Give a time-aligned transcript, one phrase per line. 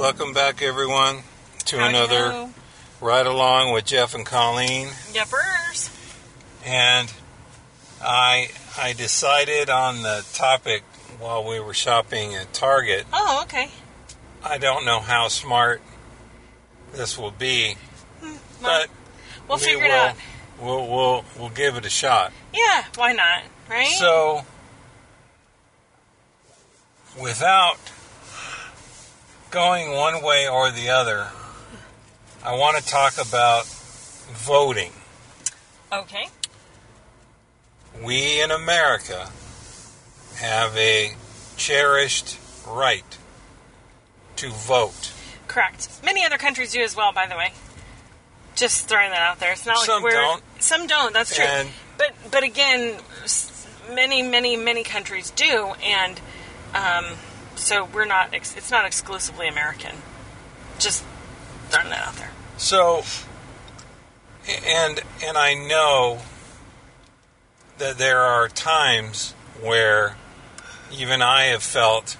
[0.00, 1.18] Welcome back, everyone,
[1.66, 2.50] to Howdy another ho.
[3.02, 4.88] ride along with Jeff and Colleen.
[5.12, 5.94] Yuppers.
[6.64, 7.12] And
[8.00, 8.48] I
[8.78, 10.84] I decided on the topic
[11.18, 13.04] while we were shopping at Target.
[13.12, 13.68] Oh, okay.
[14.42, 15.82] I don't know how smart
[16.92, 17.76] this will be,
[18.20, 18.88] hmm, Well, but
[19.48, 20.16] we'll we figure it out.
[20.58, 22.32] We'll, we'll we'll give it a shot.
[22.54, 23.42] Yeah, why not?
[23.68, 23.86] Right?
[23.88, 24.46] So,
[27.20, 27.76] without
[29.50, 31.28] going one way or the other,
[32.44, 34.92] I want to talk about voting.
[35.92, 36.28] okay.
[38.04, 39.28] We in America
[40.36, 41.14] have a
[41.56, 43.04] cherished right
[44.36, 45.12] to vote.
[45.48, 45.88] Correct.
[46.04, 47.52] Many other countries do as well, by the way.
[48.54, 49.52] Just throwing that out there.
[49.52, 50.42] It's not like Some we're don't.
[50.60, 51.12] some don't.
[51.12, 51.44] That's true.
[51.44, 52.98] And- but but again,
[53.92, 56.18] many many many countries do, and
[56.74, 57.04] um,
[57.60, 58.32] so we're not.
[58.34, 59.96] Ex- it's not exclusively American.
[60.78, 61.04] Just
[61.68, 62.30] throwing that out there.
[62.56, 63.02] So,
[64.66, 66.20] and and I know
[67.78, 70.16] that there are times where
[70.92, 72.16] even I have felt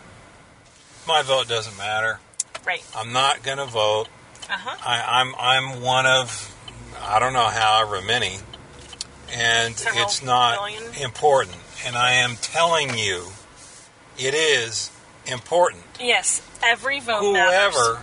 [1.06, 2.20] my vote doesn't matter.
[2.66, 2.84] Right.
[2.96, 4.06] I'm not going to vote.
[4.48, 4.76] Uh huh.
[4.84, 6.54] I, I'm I'm one of
[7.02, 8.36] I don't know however many,
[9.32, 10.82] and Several it's not million?
[11.02, 11.56] important.
[11.86, 13.24] And I am telling you,
[14.18, 14.90] it is
[15.26, 15.82] important.
[16.00, 16.42] Yes.
[16.62, 17.74] Every vote matters.
[17.74, 18.02] Whoever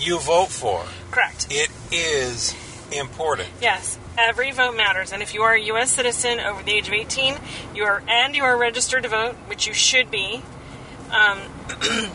[0.00, 1.46] you vote for, Correct.
[1.50, 2.54] it is
[2.92, 3.48] important.
[3.60, 5.90] Yes, every vote matters, and if you are a U.S.
[5.90, 7.36] citizen over the age of 18,
[7.74, 10.42] you are and you are registered to vote, which you should be.
[11.10, 11.40] Um,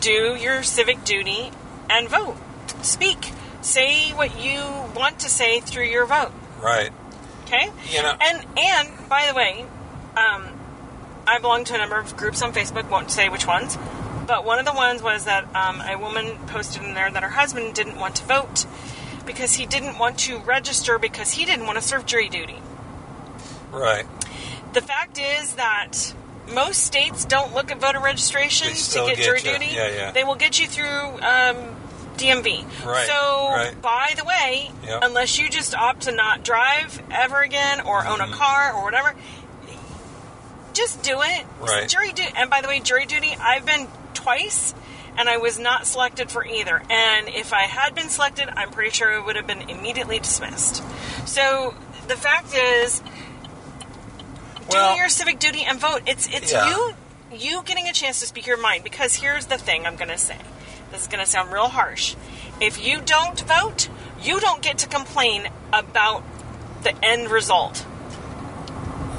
[0.00, 1.50] do your civic duty
[1.90, 2.36] and vote.
[2.82, 3.32] Speak.
[3.60, 4.60] Say what you
[4.94, 6.32] want to say through your vote.
[6.60, 6.90] Right.
[7.44, 7.70] Okay.
[7.90, 8.16] You know.
[8.20, 9.64] And and by the way,
[10.16, 10.57] um,
[11.28, 12.88] I belong to a number of groups on Facebook.
[12.90, 13.76] Won't say which ones,
[14.26, 17.28] but one of the ones was that um, a woman posted in there that her
[17.28, 18.66] husband didn't want to vote
[19.26, 22.56] because he didn't want to register because he didn't want to serve jury duty.
[23.70, 24.06] Right.
[24.72, 26.14] The fact is that
[26.54, 29.52] most states don't look at voter registration to get, get jury you.
[29.52, 29.66] duty.
[29.74, 30.10] Yeah, yeah.
[30.12, 31.76] They will get you through um,
[32.16, 32.84] DMV.
[32.86, 33.80] Right, So, right.
[33.82, 35.00] by the way, Yep.
[35.02, 38.32] unless you just opt to not drive ever again or own Mm-hmm.
[38.32, 39.14] a car or whatever,
[40.78, 41.44] just do it.
[41.60, 41.88] Right.
[41.88, 42.32] Jury duty.
[42.36, 44.74] And by the way, jury duty, I've been twice.
[45.18, 46.80] And I was not selected for either.
[46.88, 50.76] And if I had been selected, I'm pretty sure it would have been immediately dismissed.
[51.26, 51.74] So
[52.06, 53.02] the fact is,
[54.70, 56.02] Well- do your civic duty and vote.
[56.06, 56.68] It's it's Yeah.
[56.68, 56.94] you
[57.32, 60.16] you getting a chance to speak your mind because here's the thing I'm going to
[60.18, 60.36] say.
[60.92, 62.14] This is going to sound real harsh.
[62.60, 63.88] If you don't vote,
[64.22, 66.22] you don't get to complain about
[66.84, 67.84] the end result.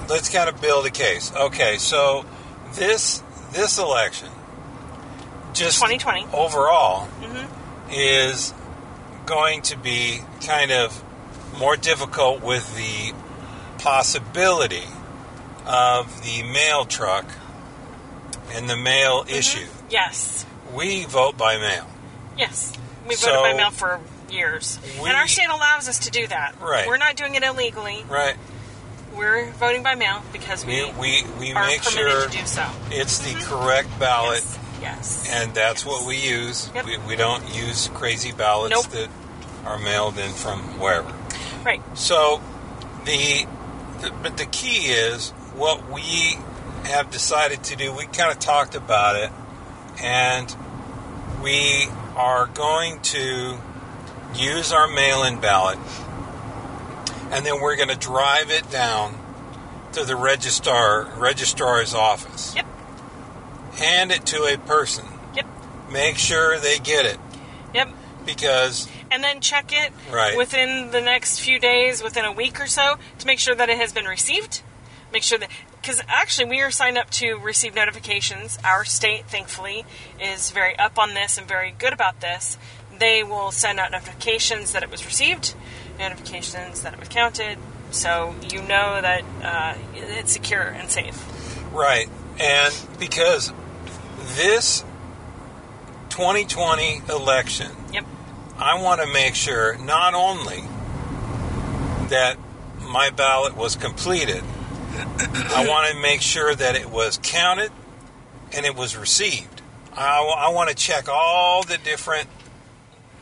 [0.09, 1.31] Let's kind of build a case.
[1.35, 1.77] Okay.
[1.77, 2.25] So
[2.73, 3.21] this
[3.51, 4.29] this election,
[5.53, 6.27] just 2020.
[6.33, 7.91] overall, Mm-hmm.
[7.91, 8.53] is
[9.25, 11.03] going to be kind of
[11.59, 13.13] more difficult with the
[13.79, 14.83] possibility
[15.65, 17.25] of the mail truck
[18.53, 19.35] and the mail Mm-hmm.
[19.35, 19.67] issue.
[19.89, 20.45] Yes.
[20.73, 21.85] We vote by mail.
[22.37, 22.73] Yes.
[23.07, 23.99] We So- voted by mail for
[24.29, 24.79] years.
[25.01, 26.55] We- and our state allows us to do that.
[26.61, 26.87] Right.
[26.87, 28.05] We're not doing it illegally.
[28.07, 28.35] Right.
[29.19, 32.45] We're voting by mail because we, We we, we are make permitted sure to do
[32.45, 32.65] so.
[32.89, 33.53] it's the mm-hmm.
[33.53, 34.43] correct ballot
[34.81, 35.25] Yes.
[35.25, 35.29] yes.
[35.29, 35.85] and that's Yes.
[35.85, 36.71] what we use.
[36.73, 36.85] Yep.
[36.85, 38.85] We, we don't use crazy ballots Nope.
[38.93, 39.09] that
[39.65, 41.13] are mailed in from wherever.
[41.65, 41.81] Right.
[41.95, 42.41] So
[43.03, 43.45] the,
[44.01, 46.37] the but the key is what we
[46.85, 47.91] have decided to do.
[47.93, 49.31] We kind of talked about it,
[50.01, 50.55] and
[51.43, 53.57] we are going to
[54.33, 55.77] use our mail-in ballot,
[57.31, 59.17] and then we're going to drive it down
[59.93, 62.55] to the registrar registrar's office.
[62.55, 62.65] Yep.
[63.77, 65.05] Hand it to a person.
[65.35, 65.45] Yep.
[65.91, 67.19] Make sure they get it
[67.73, 67.89] Yep.
[68.25, 70.37] because and then check it Right.
[70.37, 73.77] within the next few days, within a week or so, to make sure that it
[73.77, 74.61] has been received.
[75.11, 75.49] Make sure that
[75.81, 78.59] because actually we are signed up to receive notifications.
[78.63, 79.85] Our state, thankfully,
[80.21, 82.57] is very up on this and very good about this.
[82.99, 85.55] They will send out notifications that it was received,
[85.99, 87.57] notifications that it was counted,
[87.91, 91.71] so you know that uh, it's secure and safe.
[91.73, 92.09] Right.
[92.39, 93.51] And because
[94.37, 94.83] this
[96.09, 98.05] 2020 election, Yep.
[98.57, 100.63] I want to make sure not only
[102.09, 102.37] that
[102.81, 104.43] my ballot was completed,
[104.95, 107.71] I want to make sure that it was counted
[108.53, 109.61] and it was received.
[109.95, 112.29] I, want to check all the different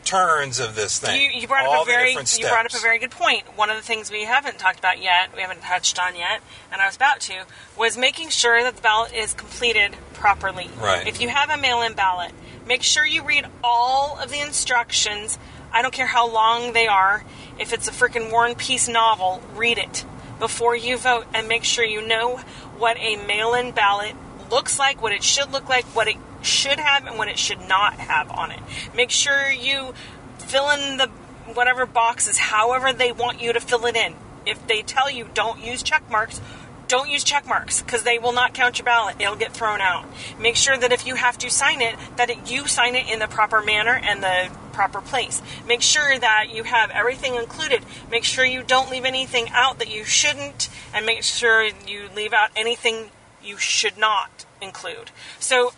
[0.08, 1.20] turns of this thing.
[1.20, 3.44] You, you brought up a very you brought up a very good point.
[3.56, 6.40] One of the things we haven't talked about yet, we haven't touched on yet,
[6.72, 7.44] and I was about to,
[7.76, 10.70] was making sure that the ballot is completed properly.
[10.80, 11.06] Right.
[11.06, 12.32] If you have a mail-in ballot,
[12.68, 15.38] Make sure you read all of the instructions.
[15.72, 17.24] I don't care how long they are.
[17.58, 20.04] If it's a freaking War and Peace novel, read it
[20.38, 22.36] before you vote and make sure you know
[22.76, 24.14] what a mail in ballot
[24.50, 27.68] looks like, what it should look like, what it should have, and what it should
[27.68, 28.60] not have on it.
[28.94, 29.94] Make sure you
[30.38, 31.08] fill in the
[31.54, 34.14] whatever boxes however they want you to fill it in.
[34.46, 36.40] If they tell you don't use check marks,
[36.88, 39.16] don't use check marks because they will not count your ballot.
[39.18, 40.06] It'll get thrown out.
[40.38, 43.18] Make sure that if you have to sign it, that it, you sign it in
[43.18, 45.42] the proper manner and the proper place.
[45.66, 47.84] Make sure that you have everything included.
[48.10, 52.32] Make sure you don't leave anything out that you shouldn't, and make sure you leave
[52.32, 53.10] out anything
[53.42, 55.10] you should not include.
[55.38, 55.72] So,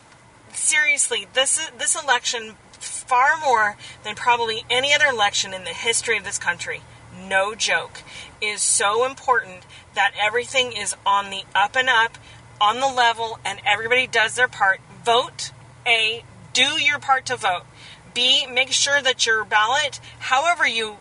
[0.53, 6.25] seriously, this this election, far more than probably any other election in the history of
[6.25, 6.83] this country,
[7.29, 8.03] no joke,
[8.41, 9.65] is so important
[9.95, 12.19] that everything is on the up and up,
[12.61, 14.81] on the level, and everybody does their part.
[15.05, 15.53] Vote.
[15.87, 16.25] A.
[16.53, 17.65] Do your part to vote.
[18.13, 18.47] B.
[18.47, 20.97] Make sure that your ballot, however you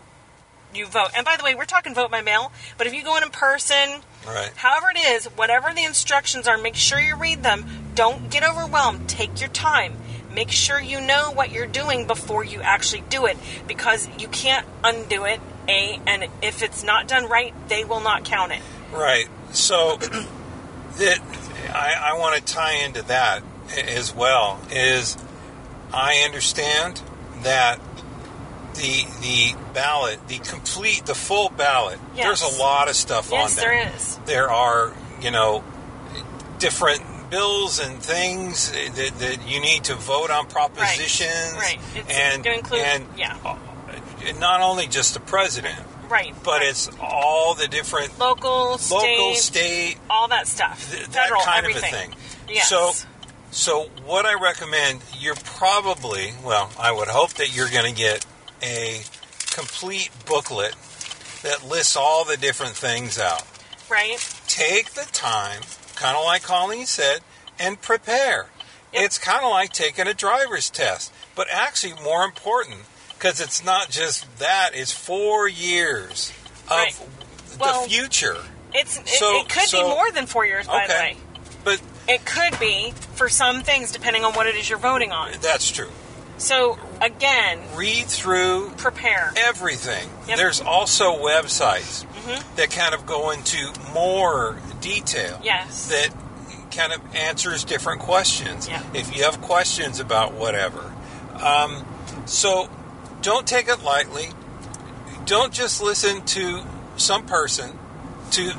[0.74, 1.10] you vote.
[1.16, 3.30] And by the way, we're talking vote by mail, but if you go in in
[3.30, 4.52] person, Right.
[4.54, 7.64] however it is, whatever the instructions are, make sure you read them.
[7.94, 9.08] Don't get overwhelmed.
[9.08, 9.96] Take your time.
[10.32, 13.36] Make sure you know what you're doing before you actually do it
[13.66, 15.40] because you can't undo it.
[15.68, 18.60] A and if it's not done right, they will not count it.
[18.92, 19.28] Right.
[19.52, 19.96] So
[20.98, 21.20] that
[21.72, 23.42] I, I want to tie into that
[23.76, 24.60] as well.
[24.70, 25.16] Is
[25.92, 27.02] I understand
[27.42, 27.80] that
[28.80, 31.98] the the ballot, the complete, the full ballot.
[32.16, 32.40] Yes.
[32.40, 33.74] There's a lot of stuff Yes, on there.
[33.84, 34.16] there is.
[34.26, 35.62] There are you know
[36.58, 41.78] different bills and things that, that you need to vote on propositions Right.
[41.94, 43.36] It's and to include- and yeah.
[43.44, 43.56] uh,
[44.40, 45.78] not only just the president
[46.08, 46.34] Right.
[46.42, 46.68] but right.
[46.70, 50.90] it's all the different local, state, local state all that stuff.
[50.90, 51.84] th- that Federal, kind everything.
[51.84, 52.14] of a thing.
[52.48, 52.68] Yes.
[52.68, 52.92] So,
[53.52, 58.26] so what I recommend, you're probably, well, I would hope that you're going to get
[58.62, 59.02] a
[59.50, 60.74] complete booklet
[61.42, 63.42] that lists all the different things out.
[63.90, 64.18] right.
[64.46, 65.62] Take the time,
[65.96, 67.20] kind of like Colleen said,
[67.58, 68.48] and prepare.
[68.92, 69.04] Yep.
[69.04, 72.78] It's kind of like taking a driver's test, but actually more important
[73.14, 76.32] because it's not just that; it's four years
[76.64, 76.94] of Right.
[77.58, 78.38] Well, the future.
[78.74, 81.16] It's it, So- it could so- be more than four years, by the way.
[81.64, 85.32] But It could be for some things, depending on what it is you're voting on.
[85.40, 85.90] that's true.
[86.40, 89.32] So again, Read through prepare.
[89.36, 90.08] everything.
[90.08, 90.10] Yep.
[90.26, 90.36] Mm-hmm.
[90.36, 92.06] There's also websites
[92.56, 95.38] that kind of go into more detail.
[95.44, 95.88] Yes.
[95.88, 96.08] That
[96.74, 98.68] kind of answers different questions.
[98.68, 98.82] Yeah.
[98.94, 100.92] If you have questions about whatever.
[101.42, 101.84] Um,
[102.24, 102.70] so
[103.20, 104.28] don't take it lightly.
[105.26, 106.62] Don't just listen to
[106.96, 107.78] some person
[108.32, 108.52] to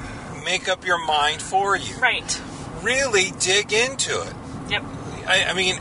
[0.45, 1.95] make up your mind for you.
[1.97, 2.41] Right.
[2.83, 4.33] Really dig into it.
[4.69, 4.83] Yep.
[5.27, 5.77] I, I mean,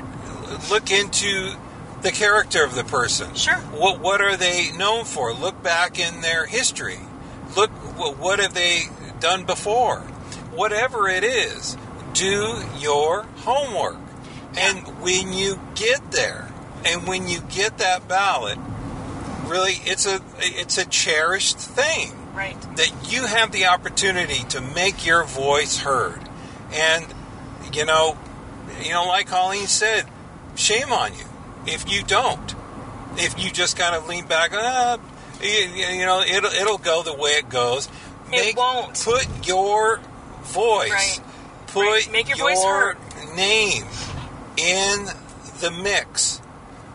[0.71, 1.55] look into
[2.03, 3.35] the character of the person.
[3.35, 3.55] Sure.
[3.57, 5.33] What what are they known for?
[5.33, 6.99] Look back in their history.
[7.57, 8.85] Look what, have they
[9.19, 10.01] done before?
[10.55, 11.77] Whatever it is,
[12.15, 13.99] do your homework.
[14.55, 14.71] Yeah.
[14.71, 16.51] And when you get there,
[16.85, 18.59] and when you get that ballot,
[19.45, 22.57] really, it's a it's a cherished thing Right.
[22.77, 26.21] that you have the opportunity to make your voice heard.
[26.73, 27.07] And
[27.73, 28.17] you know,
[28.83, 30.07] you know, like Colleen said,
[30.55, 31.25] shame on you
[31.67, 32.55] if you don't.
[33.17, 34.99] If you just kind of lean back, ah,
[35.43, 37.89] you, you know, it'll it'll go the way it goes.
[38.33, 38.95] It won't.
[39.03, 39.99] Put your
[40.43, 41.21] voice, Right.
[41.67, 42.13] put Right.
[42.13, 42.97] Make your voice heard.
[43.35, 43.85] name
[44.57, 45.07] in
[45.61, 46.41] the mix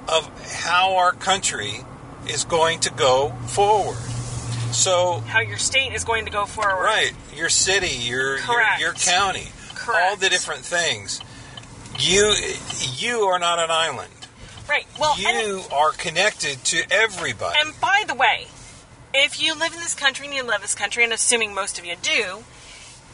[0.08, 0.30] of
[0.64, 1.82] how our country
[2.28, 3.98] is going to go forward.
[4.72, 6.82] So How your state is going to go forward.
[6.84, 8.80] Right, your city, your your, Correct.
[8.82, 10.02] your county, Correct.
[10.12, 11.20] all the different things.
[12.00, 12.34] You
[12.98, 14.10] you are not an island.
[14.68, 14.86] Right.
[15.00, 17.58] Well, and, You are connected to everybody.
[17.60, 18.48] and by the way,
[19.14, 21.86] if you live in this country and you love this country, and assuming most of
[21.86, 22.44] you do,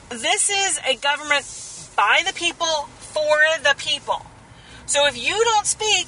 [0.10, 1.46] this is a government
[1.96, 4.26] by the people for the people.
[4.86, 6.08] So if you don't speak,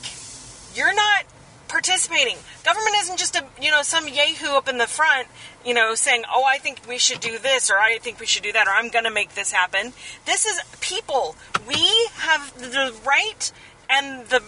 [0.76, 1.26] you're not
[1.68, 2.38] participating.
[2.64, 5.28] Government isn't just a you know some yahoo up in the front,
[5.66, 8.44] you know, saying, "Oh, I think we should do this," or "I think we should
[8.44, 9.94] do that," or "I'm going to make this happen."
[10.26, 11.36] This is people.
[11.68, 13.52] We have the right
[13.90, 14.42] and the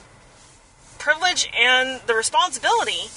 [1.06, 3.12] privilege and the responsibility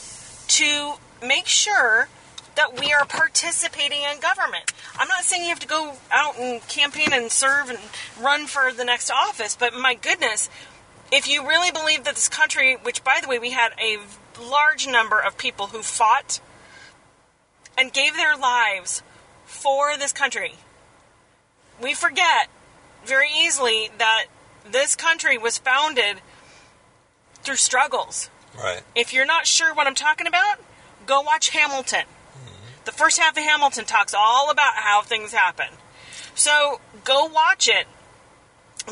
[0.46, 0.92] to
[1.26, 2.06] make sure
[2.54, 4.74] that we are participating in government.
[4.98, 7.78] I'm not saying you have to go out and campaign and serve and
[8.20, 10.50] run for the next office, but my goodness,
[11.10, 13.96] if you really believe that this country, which by the way, we had a
[14.38, 16.40] large number of people who fought
[17.78, 19.02] and gave their lives
[19.46, 20.56] for this country,
[21.80, 22.50] we forget
[23.06, 24.26] very easily that
[24.70, 26.20] this country was founded
[27.42, 28.30] through struggles.
[28.56, 28.82] Right.
[28.94, 30.58] If you're not sure what I'm talking about,
[31.06, 32.04] go watch Hamilton.
[32.84, 35.66] The first half of Hamilton talks all about how things happen.
[36.34, 37.86] So go watch it.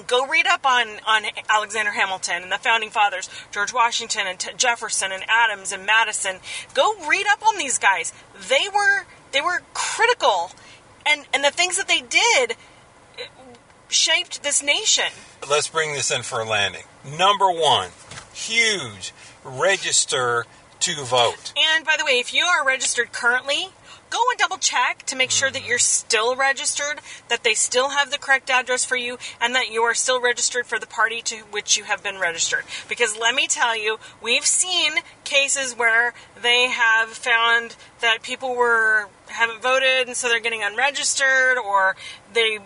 [0.07, 4.51] Go read up on, on Alexander Hamilton and the founding fathers, George Washington and T-
[4.55, 6.37] Jefferson and Adams and Madison.
[6.75, 8.13] Go read up on these guys.
[8.49, 10.51] They were they were critical,
[11.07, 12.53] and and the things that they did
[13.19, 13.23] uh,
[13.89, 15.07] shaped this nation.
[15.49, 16.85] Let's bring this in for a landing.
[17.19, 17.89] Number one,
[18.37, 19.13] huge
[19.45, 20.45] register
[20.81, 21.53] to vote.
[21.57, 23.69] And by the way, if you are registered currently,
[24.11, 28.11] go and double check to make sure that you're still registered, that they still have
[28.11, 31.37] the correct address for you, and that you are still registered for the party to
[31.51, 32.65] which you have been registered.
[32.89, 34.93] Because let me tell you, we've seen
[35.25, 41.59] cases where they have found that people were haven't voted and so they're getting unregistered
[41.59, 41.97] or
[42.33, 42.59] they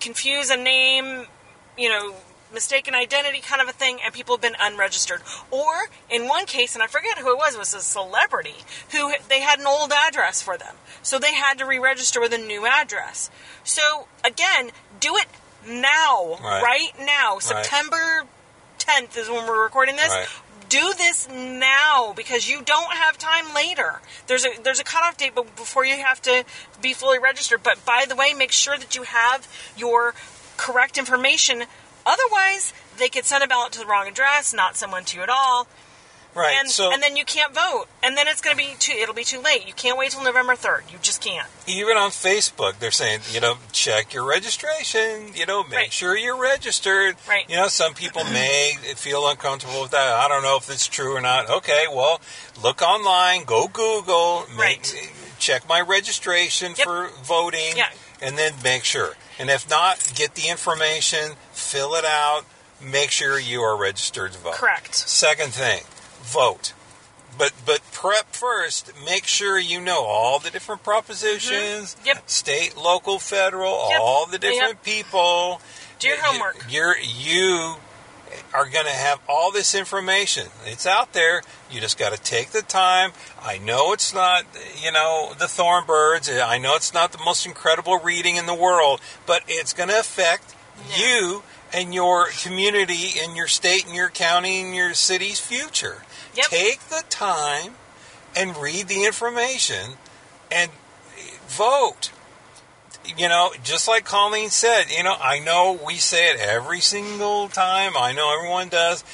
[0.00, 1.26] confuse a name,
[1.78, 2.14] you know,
[2.54, 5.20] mistaken identity kind of a thing and people have been unregistered
[5.50, 8.54] or in one case and i forget who it was it was a celebrity
[8.92, 12.38] who they had an old address for them so they had to re-register with a
[12.38, 13.30] new address
[13.64, 14.70] so again
[15.00, 15.26] do it
[15.66, 16.62] now Right.
[16.62, 18.24] right, now september
[18.78, 20.28] 10th is when we're recording this Right.
[20.68, 24.00] do this now because you don't have time later.
[24.26, 26.44] There's a there's a cutoff date but before you have to
[26.82, 27.62] be fully registered.
[27.62, 29.46] But by the way, make sure that you have
[29.76, 30.14] your
[30.56, 31.64] correct information.
[32.06, 35.28] Otherwise, they could send a ballot to the wrong address, not someone to you at
[35.30, 35.66] all,
[36.34, 36.56] Right.
[36.58, 37.86] and so and then you can't vote.
[38.02, 39.66] And then it's going to be too it'll be too late.
[39.68, 40.84] You can't wait till November third.
[40.90, 41.46] You just can't.
[41.66, 45.32] even on Facebook, they're saying, you know, check your registration.
[45.34, 45.92] You know, make Right.
[45.92, 47.16] sure you're registered.
[47.28, 47.48] Right.
[47.48, 50.12] You know, some people may feel uncomfortable with that.
[50.14, 51.48] I don't know if it's true or not.
[51.48, 52.20] Okay, well,
[52.62, 55.10] look online, go Google, make, Right.
[55.38, 56.84] check my registration Yep.
[56.84, 57.90] for voting, Yeah.
[58.20, 59.16] and then make sure.
[59.38, 62.42] And if not, get the information, fill it out,
[62.80, 64.54] make sure you are registered to vote.
[64.54, 64.94] Correct.
[64.94, 65.82] Second thing,
[66.22, 66.72] vote.
[67.36, 68.92] But but prep first.
[69.04, 71.96] Make sure you know all the different propositions.
[71.96, 72.06] Mm-hmm.
[72.06, 72.30] Yep.
[72.30, 74.00] State, local, federal, Yep.
[74.00, 75.60] all the different people.
[75.98, 76.64] Do your homework.
[76.70, 77.74] You're you
[78.52, 80.48] are going to have all this information.
[80.64, 81.42] It's out there.
[81.70, 83.12] You just got to take the time.
[83.42, 84.44] I know it's not,
[84.82, 86.30] you know, the thorn birds.
[86.30, 89.98] I know it's not the most incredible reading in the world, but it's going to
[89.98, 90.54] affect
[90.96, 96.02] you and your community and your state and your county and your city's future.
[96.36, 96.46] Yep.
[96.46, 97.74] Take the time
[98.36, 99.92] and read the information
[100.50, 100.70] and
[101.48, 102.10] vote.
[103.16, 107.48] You know, just like Colleen said, you know, I know we say it every single
[107.48, 107.92] time.
[107.96, 109.04] I know everyone does.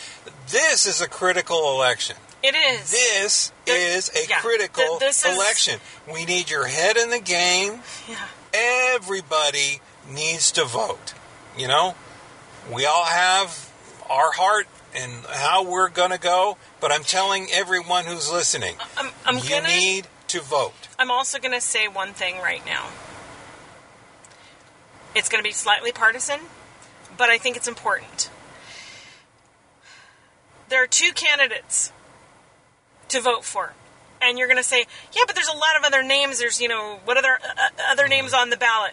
[0.48, 2.16] This is a critical election.
[2.42, 2.90] It is.
[2.90, 5.80] This Th- is a yeah, critical th- this is- election.
[6.10, 7.80] We need your head in the game.
[8.08, 8.16] yeah.
[8.94, 11.14] Everybody needs to vote.
[11.58, 11.94] You know,
[12.72, 13.70] we all have
[14.08, 19.10] our heart and how we're going to go, but I'm telling everyone who's listening, I'm,
[19.26, 19.68] I'm you gonna.
[19.68, 20.72] need to vote.
[20.98, 22.86] I'm also going to say one thing right now.
[25.14, 26.40] It's going to be slightly partisan,
[27.16, 28.30] but I think it's important.
[30.68, 31.92] There are two candidates
[33.08, 33.74] to vote for.
[34.22, 36.38] And you're going to say, yeah, but there's a lot of other names.
[36.38, 38.92] There's, you know, what other uh, other names on the ballot?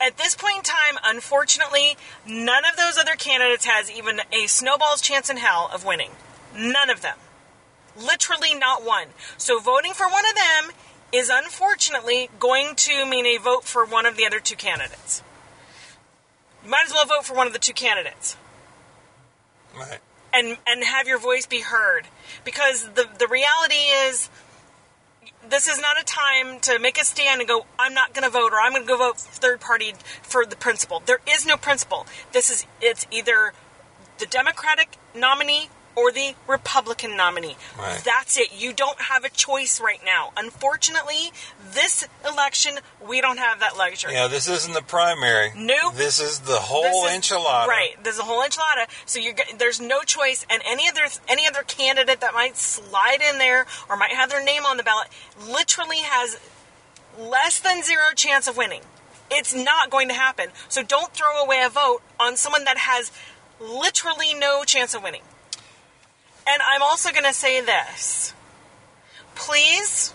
[0.00, 1.96] At this point in time, unfortunately,
[2.26, 6.10] none of those other candidates has even a snowball's chance in hell of winning.
[6.56, 7.18] None of them.
[7.96, 9.08] Literally not one.
[9.36, 10.76] So voting for one of them
[11.12, 15.22] is unfortunately going to mean a vote for one of the other two candidates.
[16.64, 18.36] You might as well vote for one of the two candidates
[19.76, 19.98] Right.
[20.32, 22.06] and and have your voice be heard
[22.44, 24.30] because the the reality is
[25.48, 28.30] this is not a time to make a stand and go I'm not going to
[28.30, 31.02] vote or I'm going to go vote third party for the principle.
[31.04, 32.06] There is no principle.
[32.32, 33.52] This is it's either
[34.18, 37.56] the Democratic nominee or the Republican nominee.
[37.78, 38.02] Right.
[38.04, 38.48] That's it.
[38.58, 40.32] You don't have a choice right now.
[40.36, 41.32] Unfortunately,
[41.72, 44.12] this election we don't have that luxury.
[44.14, 45.52] Yeah, this isn't the primary.
[45.56, 45.94] Nope.
[45.94, 47.66] This is the whole is- enchilada.
[47.66, 47.96] Right.
[48.02, 48.86] There's a whole enchilada.
[49.06, 49.20] So
[49.58, 53.96] there's no choice, and any other any other candidate that might slide in there or
[53.96, 55.08] might have their name on the ballot
[55.46, 56.38] literally has
[57.18, 58.82] less than zero chance of winning.
[59.30, 60.48] It's not going to happen.
[60.68, 63.10] So don't throw away a vote on someone that has
[63.60, 65.22] literally no chance of winning.
[66.46, 68.34] And I'm also going to say this.
[69.34, 70.12] Please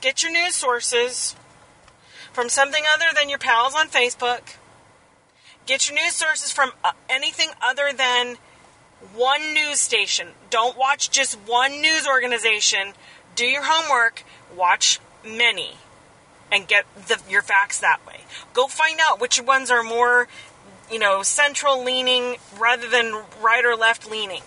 [0.00, 1.34] get your news sources
[2.32, 4.56] from something other than your pals on Facebook.
[5.66, 8.36] Get your news sources from uh, anything other than
[9.14, 10.28] one news station.
[10.50, 12.92] Don't watch just one news organization.
[13.34, 14.24] Do your homework.
[14.56, 15.74] Watch many
[16.52, 18.20] and get the, your facts that way.
[18.52, 20.28] Go find out which ones are more,
[20.90, 24.42] you know, central leaning rather than right or left leaning.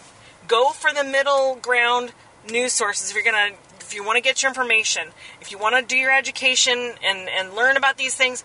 [0.47, 2.13] Go for the middle ground
[2.49, 5.09] news sources if you're gonna if you want to get your information,
[5.41, 8.43] if you want to do your education and and learn about these things.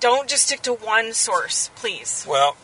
[0.00, 2.26] Don't just stick to one source, please.
[2.28, 2.56] Well,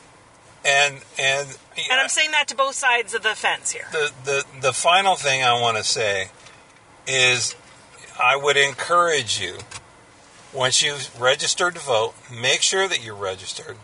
[0.64, 1.46] and and
[1.90, 3.86] And I'm saying that to both sides of the fence here.
[3.92, 6.30] the the the final thing I want to say
[7.06, 7.54] is
[8.20, 9.58] I would encourage you
[10.52, 13.76] once you've registered to vote, make sure that you're registered.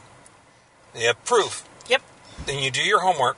[0.97, 1.65] You have proof.
[1.89, 2.03] Yep.
[2.47, 3.37] Then you do your homework.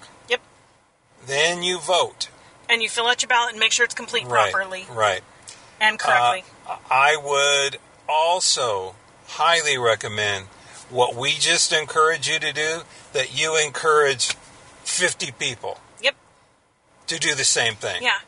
[1.26, 2.28] Then you vote.
[2.68, 4.52] And you fill out your ballot and make sure it's complete Right.
[4.52, 5.22] properly Right.
[5.80, 6.44] and correctly.
[6.66, 7.78] Uh, I would
[8.08, 8.94] also
[9.28, 10.46] highly recommend
[10.88, 14.36] what we just encourage you to do that you encourage
[14.84, 16.14] 50 people yep.
[17.08, 18.02] to do the same thing.
[18.02, 18.18] Yeah.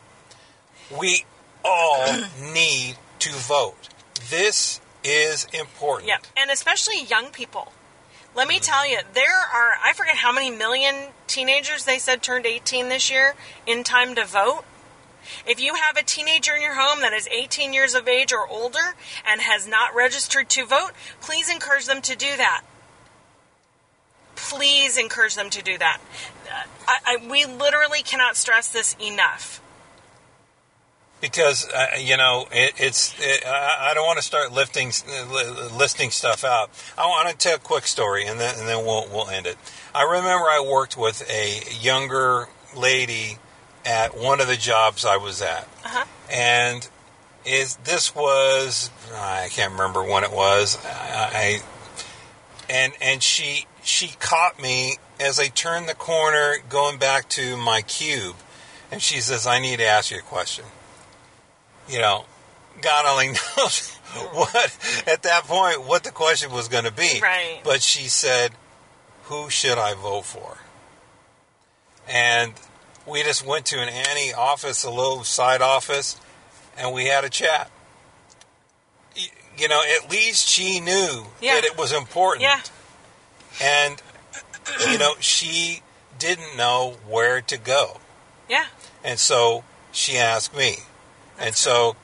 [0.90, 1.24] We
[1.64, 2.06] all
[2.40, 3.88] need to vote.
[4.28, 6.08] This is important.
[6.08, 6.26] Yep.
[6.36, 7.72] And especially young people.
[8.38, 12.46] Let me tell you, there are, I forget how many million teenagers they said turned
[12.46, 13.34] 18 this year
[13.66, 14.62] in time to vote.
[15.44, 18.46] If you have a teenager in your home that is 18 years of age or
[18.46, 18.94] older
[19.26, 22.62] and has not registered to vote, please encourage them to do that.
[24.36, 26.00] Please encourage them to do that.
[26.46, 29.60] Uh, I, I, we literally cannot stress this enough.
[31.20, 35.70] Because uh, you know it, it's it, I, I don't want to start lifting uh,
[35.76, 36.70] listing stuff out.
[36.96, 39.56] I want to tell a quick story and then and then we'll we'll end it.
[39.94, 43.38] I remember I worked with a younger lady
[43.84, 46.04] at one of the jobs I was at, Uh-huh.
[46.30, 46.88] and
[47.44, 50.78] is this was I can't remember when it was.
[50.84, 51.60] I, I
[52.68, 57.80] and and she she caught me as I turned the corner going back to my
[57.82, 58.36] cube,
[58.90, 60.64] and she says, "I need to ask you a question."
[61.88, 62.24] You know,
[62.80, 63.94] God only knows
[64.32, 67.18] what at that point what the question was going to be.
[67.22, 67.60] Right.
[67.64, 68.52] But she said,
[69.24, 70.58] "Who should I vote for?"
[72.08, 72.52] And
[73.06, 76.16] we just went to an Annie office, a little side office,
[76.76, 77.70] and we had a chat.
[79.56, 81.54] You know, at least she knew Yeah.
[81.54, 82.42] that it was important.
[82.42, 82.60] Yeah.
[83.60, 84.00] And,
[84.88, 85.82] you know, she
[86.18, 87.98] didn't know where to go.
[88.48, 88.66] Yeah.
[89.02, 90.76] And so she asked me.
[91.38, 91.96] And so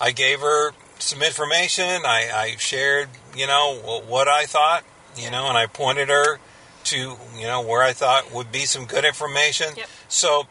[0.00, 1.84] I gave her some information.
[1.84, 3.74] I, I shared, you know,
[4.06, 4.84] what I thought,
[5.16, 6.38] you know, and I pointed her
[6.84, 9.68] to, you know, where I thought would be some good information.
[9.76, 9.86] Yep.
[10.08, 10.46] So,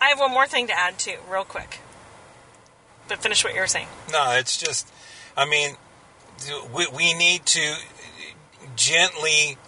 [0.00, 1.80] I have one more thing to add too, real quick.
[3.08, 3.88] But finish what you were saying.
[4.10, 4.90] no, it's just,
[5.36, 5.76] I mean,
[6.74, 7.76] we, we need to
[8.74, 9.58] gently,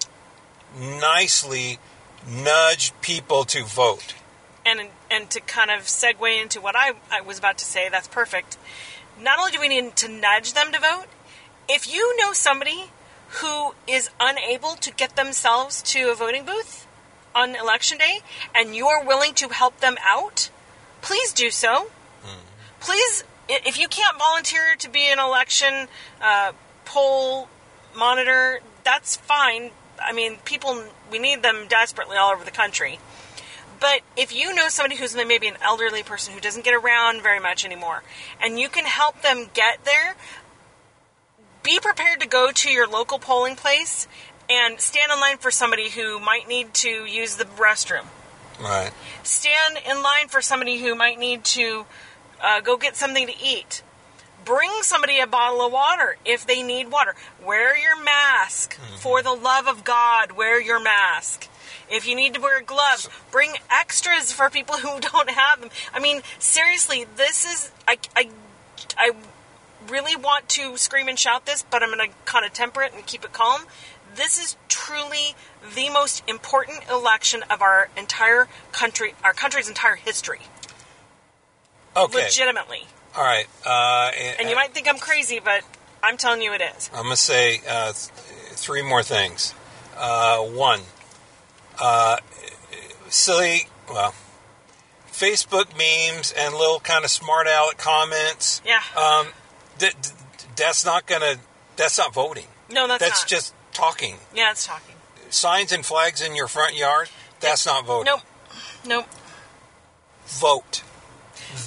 [0.79, 1.79] nicely
[2.29, 4.15] nudge people to vote.
[4.69, 8.09] And and to kind of segue into what I, I was about to say, that's
[8.09, 8.59] perfect.
[9.21, 11.07] Not only do we need to nudge them to vote,
[11.69, 12.91] if you know somebody
[13.41, 16.87] who is unable to get themselves to a voting booth
[17.35, 18.21] on election day
[18.55, 20.51] and you're willing to help them out,
[21.03, 21.91] please do so.
[22.81, 25.89] Please, if you can't volunteer to be an election
[26.21, 26.53] uh,
[26.85, 27.49] poll
[27.97, 29.73] monitor, that's fine.
[30.01, 32.99] I mean, people, we need them desperately all over the country.
[33.81, 37.41] But if you know somebody who's maybe an elderly person who doesn't get around very
[37.41, 38.03] much anymore,
[38.43, 40.17] and you can help them get there,
[41.63, 44.09] be prepared to go to your local polling place
[44.51, 48.07] and stand in line for somebody who might need to use the restroom.
[48.61, 48.91] Right.
[49.23, 51.87] Stand in line for somebody who might need to
[52.43, 53.83] uh, go get something to eat.
[54.45, 57.15] Bring somebody a bottle of water if they need water.
[57.45, 58.79] Wear your mask.
[58.99, 61.49] For the love of God, wear your mask.
[61.91, 65.71] If you need to wear gloves, bring extras for people who don't have them.
[65.93, 67.71] I mean, seriously, this is.
[67.87, 68.31] I, I,
[68.97, 69.13] I
[69.89, 72.93] really want to scream and shout this, but I'm going to kind of temper it
[72.95, 73.63] and keep it calm.
[74.15, 75.35] This is truly
[75.75, 80.41] the most important election of our entire country, our country's entire history.
[81.97, 82.25] Okay.
[82.25, 82.87] Legitimately.
[83.17, 83.47] All right.
[83.65, 85.63] Uh, And you might think I'm crazy, but
[86.03, 86.91] I'm telling you it is.
[86.93, 89.55] I'm going to say uh, th- three more things.
[89.97, 90.81] Uh, one,
[91.81, 92.17] uh,
[93.09, 94.15] silly, well,
[95.11, 98.61] Facebook memes and little kind of smart aleck comments.
[98.65, 98.81] Yeah.
[98.97, 99.29] Um,
[99.79, 100.15] th- th-
[100.57, 101.39] that's not going to,
[101.77, 102.47] that's not voting.
[102.71, 103.29] No, that's, That's not.
[103.29, 104.17] just talking.
[104.35, 104.95] Yeah, it's talking.
[105.31, 107.09] Signs and flags in your front yard,
[107.41, 108.07] that's not voting.
[108.13, 108.21] Nope.
[108.87, 109.07] Nope.
[110.27, 110.83] Vote.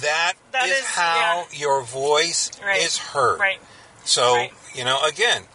[0.00, 2.80] That That is is- how your voice Right.
[2.82, 3.40] is heard.
[3.40, 3.60] Right.
[4.04, 4.52] So, Right.
[4.74, 5.46] you know, again,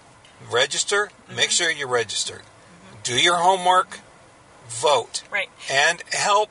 [0.49, 1.49] register, make Mm-hmm.
[1.51, 2.43] sure you're registered.
[3.03, 3.99] Do your homework,
[4.69, 5.49] vote, Right.
[5.69, 6.49] and help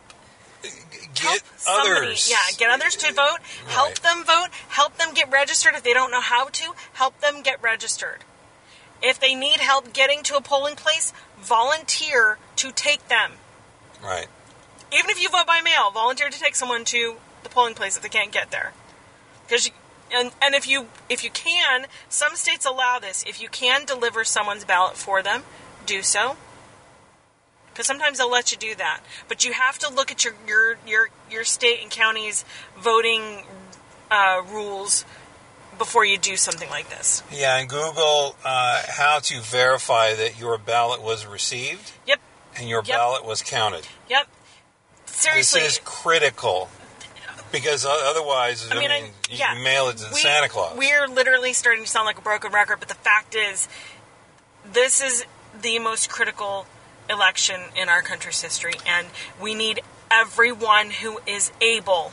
[1.14, 2.29] get somebody, others.
[2.31, 3.38] yeah, get others to vote.
[3.68, 4.02] Help Right.
[4.02, 4.48] them vote.
[4.68, 6.74] Help them get registered if they don't know how to.
[6.94, 8.24] Help them get registered.
[9.02, 13.38] If they need help getting to a polling place, volunteer to take them.
[14.00, 14.29] Right.
[14.92, 18.02] even if you vote by mail, volunteer to take someone to the polling place if
[18.02, 18.72] they can't get there.
[19.46, 19.70] Because
[20.12, 23.24] and and if you if you can, some states allow this.
[23.26, 25.44] If you can deliver someone's ballot for them,
[25.87, 26.37] do so.
[27.77, 30.79] Because sometimes they'll let you do that, but you have to look at your your
[30.87, 32.43] your your state and county's
[32.79, 33.45] voting
[34.11, 35.05] uh, rules
[35.77, 37.23] before you do something like this.
[37.31, 42.19] Yeah, and Google uh, how to verify that your ballot was received Yep,
[42.59, 42.97] and your Yep.
[42.97, 43.87] ballot was counted.
[44.09, 44.27] yep.
[45.05, 46.71] Seriously, This is critical
[47.53, 49.55] because otherwise, I, I mean, mean, I- you yeah.
[49.62, 50.79] mail it to We- Santa Claus.
[50.79, 53.69] We're literally starting to sound like a broken record, but the fact is,
[54.65, 55.27] this is
[55.61, 56.67] the most critical
[57.11, 59.07] election in our country's history, and
[59.40, 62.12] we need everyone who is able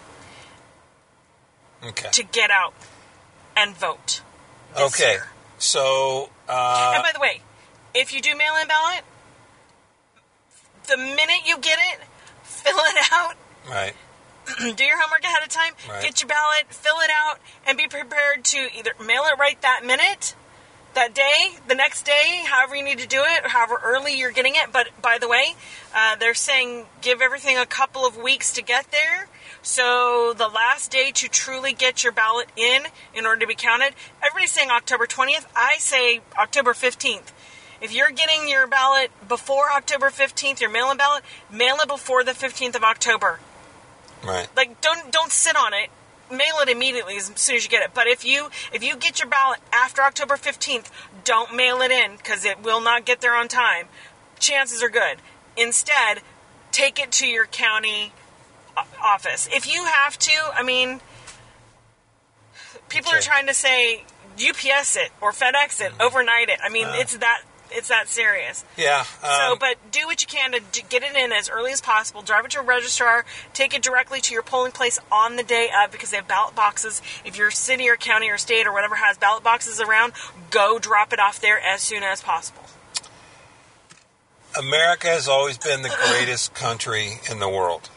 [1.84, 2.10] okay.
[2.12, 2.74] to get out
[3.56, 4.22] and vote.
[4.76, 5.12] this Okay.
[5.12, 5.28] year.
[5.60, 7.42] So, uh, and by the way,
[7.94, 9.04] if you do mail in ballot,
[10.88, 12.00] the minute you get it,
[12.44, 13.36] fill it out,
[13.70, 13.94] right.
[14.76, 16.02] do your homework ahead of time, Right.
[16.04, 19.86] get your ballot, fill it out, and be prepared to either mail it right that
[19.86, 20.36] minute,
[20.96, 24.56] that day, the next day, however you need to do it, however early you're getting
[24.56, 24.72] it.
[24.72, 25.56] But by the way,
[25.96, 29.28] uh, they're saying give everything a couple of weeks to get there.
[29.62, 33.94] So the last day to truly get your ballot in, in order to be counted,
[34.22, 35.46] everybody's saying October 20th.
[35.56, 37.32] I say October 15th.
[37.82, 42.32] If you're getting your ballot before October 15th, your mail-in ballot, mail it before the
[42.32, 43.40] 15th of October
[44.24, 44.48] Right.
[44.56, 45.90] like don't don't sit on it
[46.34, 47.92] mail it immediately as soon as you get it.
[47.94, 50.90] But if you if you get your ballot after october 15th
[51.24, 53.88] don't mail it in because it will not get there on time.
[54.40, 55.18] Chances are good.
[55.56, 56.22] Instead
[56.72, 58.12] take it to your county
[59.02, 59.48] office.
[59.52, 61.02] If you have to i mean
[62.90, 64.04] people are trying to say
[64.50, 66.60] ups it or fedex it overnight it.
[66.64, 66.96] I mean Uh.
[66.98, 69.04] it's that it's that serious Yeah.
[69.04, 71.82] so, um, but do what you can to d- get it in as early as
[71.82, 72.22] possible.
[72.22, 73.26] Drive it to a registrar.
[73.54, 76.56] Take it directly to your polling place on the day of because they have ballot
[76.56, 77.02] boxes.
[77.26, 80.14] If your city or county or state or whatever has ballot boxes around,
[80.52, 82.62] go drop it off there as soon as possible.
[84.58, 87.90] America has always been the greatest country in the world.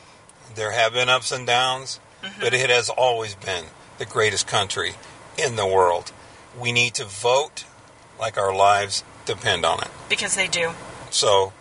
[0.54, 2.40] There have been ups and downs, Mm-hmm.
[2.40, 3.66] but it has always been
[3.98, 4.94] the greatest country
[5.36, 6.12] in the world.
[6.58, 7.64] We need to vote
[8.18, 9.88] like our lives depend on it.
[10.08, 10.70] Because they do.
[11.10, 11.52] So,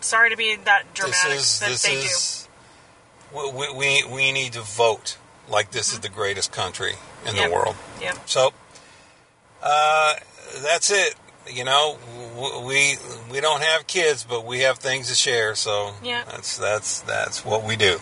[0.00, 1.30] Sorry to be that dramatic.
[1.32, 2.48] this is this they is
[3.34, 5.18] we, we we need to vote
[5.48, 6.94] like this is the greatest country
[7.26, 7.48] in Yep.
[7.48, 7.76] the world.
[7.98, 8.04] do.
[8.04, 8.16] Yep.
[8.28, 8.52] So
[9.62, 10.14] uh,
[10.62, 11.14] that's it.
[11.52, 11.98] You know,
[12.66, 12.96] we
[13.30, 15.54] we don't have kids, but we have things to share.
[15.54, 16.24] So Yeah.
[16.24, 17.98] that's that's that's what we do.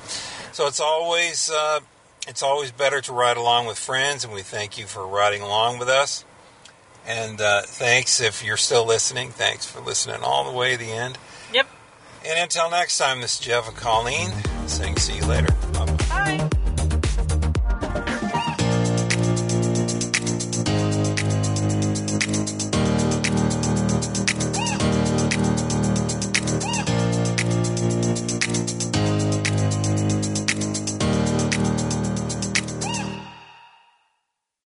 [0.52, 1.80] So it's always uh,
[2.28, 5.78] it's always better to ride along with friends, and we thank you for riding along
[5.78, 6.24] with us.
[7.06, 9.30] And uh, thanks if you're still listening.
[9.30, 11.18] Thanks for listening all the way to the end.
[11.52, 11.66] Yep.
[12.26, 14.30] And until next time, this is Jeff and Colleen
[14.66, 15.52] saying see you later.
[15.72, 15.96] Bye.
[16.08, 16.50] Bye.